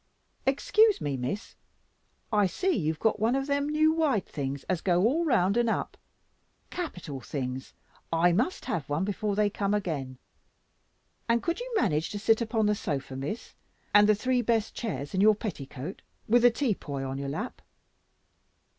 Excuse 0.47 0.99
me, 0.99 1.15
Miss, 1.15 1.55
I 2.33 2.47
see 2.47 2.75
you 2.75 2.91
have 2.91 2.99
got 2.99 3.19
one 3.19 3.35
of 3.35 3.45
them 3.45 3.69
new 3.69 3.93
wide 3.93 4.25
things 4.25 4.63
as 4.63 4.81
go 4.81 5.03
all 5.05 5.23
round 5.25 5.57
and 5.57 5.69
up 5.69 5.95
capital 6.71 7.19
things, 7.21 7.75
I 8.11 8.31
must 8.31 8.65
have 8.65 8.89
one 8.89 9.05
before 9.05 9.35
they 9.35 9.47
come 9.47 9.75
again. 9.75 10.17
And 11.29 11.43
could 11.43 11.59
you 11.59 11.71
manage 11.77 12.09
to 12.09 12.17
sit 12.17 12.41
upon 12.41 12.65
the 12.65 12.73
sofa, 12.73 13.15
Miss, 13.15 13.53
and 13.93 14.09
the 14.09 14.15
three 14.15 14.41
best 14.41 14.73
chairs 14.73 15.13
in 15.13 15.21
your 15.21 15.35
petticoat, 15.35 16.01
with 16.27 16.41
the 16.41 16.49
tea 16.49 16.73
poy 16.73 17.03
on 17.05 17.19
your 17.19 17.29
lap?" 17.29 17.61